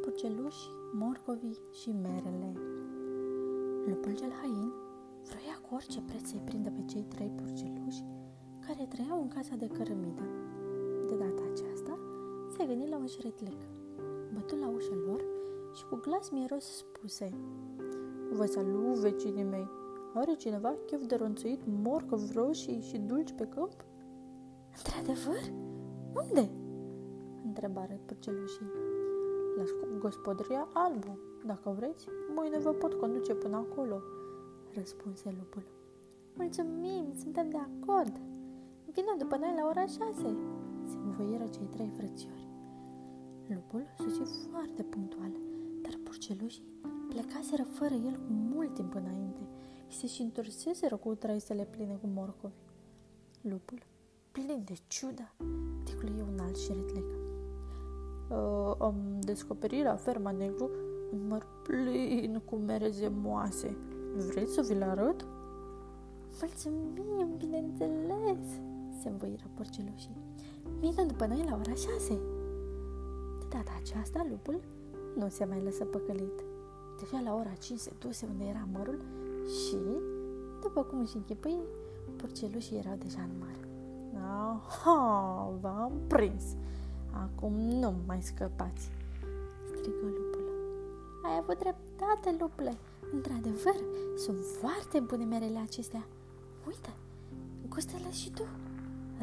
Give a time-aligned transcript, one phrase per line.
[0.00, 2.52] purceluși, morcovii și merele.
[3.86, 4.72] Lupul cel hain
[5.22, 8.04] vroia cu orice preț să-i prindă pe cei trei purceluși
[8.66, 10.22] care trăiau în casa de cărămidă.
[11.08, 11.98] De data aceasta,
[12.56, 13.60] se gândi la un șeretlec.
[14.34, 15.24] Bătu la ușa lor
[15.74, 17.30] și cu glas miros spuse
[18.32, 19.68] Vă salut, vecinii mei!
[20.14, 23.84] Are cineva chef de ronțuit morcov roșii și dulci pe câmp?
[24.76, 25.42] Într-adevăr?
[26.14, 26.50] Unde?
[27.44, 28.70] Întrebară purcelușii.
[29.56, 29.64] La
[29.98, 31.18] gospodăria Albu.
[31.46, 34.02] Dacă vreți, mâine vă pot conduce până acolo,
[34.74, 35.62] răspunse lupul.
[36.34, 38.20] Mulțumim, suntem de acord.
[38.92, 40.36] Vină după noi la ora șase,
[40.84, 42.48] se învoieră cei trei frățiori.
[43.48, 45.32] Lupul sosi foarte punctual,
[45.82, 46.72] dar purcelușii
[47.08, 49.48] plecaseră fără el cu mult timp înainte
[49.88, 52.54] și se și întorseseră cu traisele pline cu morcovi.
[53.40, 53.82] Lupul,
[54.30, 55.32] plin de ciudă,
[55.84, 57.11] ticluie un alt șeretlec.
[58.32, 60.70] Uh, am descoperit la ferma negru
[61.12, 63.76] un măr plin cu mere zemoase.
[64.16, 65.26] Vreți să vi-l arăt?
[66.40, 68.46] Mulțumim, bineînțeles,
[69.00, 70.16] se învăiră porcelușii.
[70.80, 72.20] Vină după noi la ora șase.
[73.38, 74.60] De data aceasta, lupul
[75.16, 76.44] nu se mai lăsă păcălit.
[77.00, 78.98] Deja la ora 5 se duse unde era mărul
[79.46, 79.78] și,
[80.62, 81.58] după cum își închipui,
[82.16, 83.68] porcelușii erau deja în măr.
[84.22, 86.44] Aha, v-am prins!
[87.12, 88.90] Acum nu mai scăpați!
[89.66, 90.44] strigă lupul.
[91.24, 92.76] Ai avut dreptate, lupule!
[93.12, 93.76] Într-adevăr,
[94.16, 96.04] sunt foarte bune merele acestea.
[96.66, 96.92] Uite,
[97.68, 98.42] gustă-le și tu!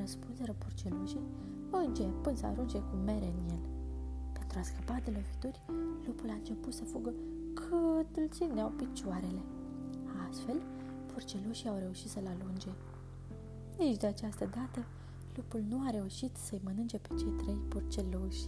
[0.00, 1.26] Răspunseră porcelușii,
[1.70, 3.62] începând să arunce cu mere în el.
[4.32, 5.60] Pentru a scăpa de lovituri,
[6.06, 7.12] lupul a început să fugă
[7.54, 9.42] cât îl țineau picioarele.
[10.28, 10.62] Astfel,
[11.12, 12.68] porcelușii au reușit să-l alunge.
[13.78, 14.86] Nici de această dată,
[15.36, 18.40] lupul nu a reușit să-i mănânce pe cei trei porceluși.